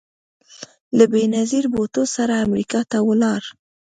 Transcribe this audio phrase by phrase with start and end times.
[0.97, 3.41] له بېنظیر بوټو سره امریکا ته ولاړ